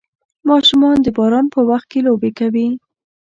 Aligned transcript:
ماشومان 0.49 0.97
د 1.01 1.07
باران 1.17 1.45
په 1.53 1.59
وخت 1.69 1.87
کې 1.91 1.99
لوبې 2.07 2.31
کوي. 2.39 2.67